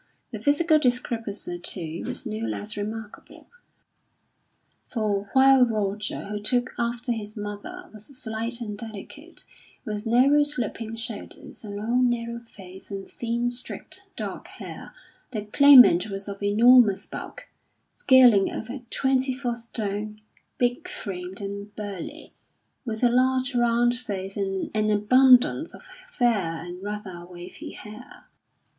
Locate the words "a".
11.63-11.69, 23.03-23.11